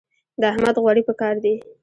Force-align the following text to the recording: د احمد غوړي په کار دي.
د 0.41 0.43
احمد 0.51 0.75
غوړي 0.83 1.03
په 1.05 1.13
کار 1.21 1.35
دي. 1.43 1.55